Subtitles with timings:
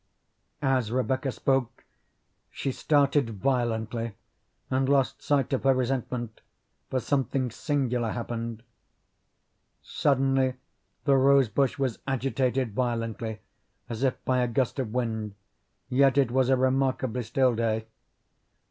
[0.63, 1.85] As Rebecca spoke
[2.49, 4.13] she started violently,
[4.71, 6.41] and lost sight of her resentment,
[6.89, 8.63] for something singular happened.
[9.83, 10.55] Suddenly
[11.05, 13.41] the rose bush was agitated violently
[13.89, 15.35] as if by a gust of wind,
[15.87, 17.85] yet it was a remarkably still day.